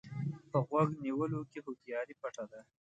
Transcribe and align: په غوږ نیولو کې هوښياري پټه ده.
په 0.51 0.57
غوږ 0.67 0.89
نیولو 1.03 1.39
کې 1.51 1.59
هوښياري 1.65 2.15
پټه 2.21 2.43
ده. 2.51 2.59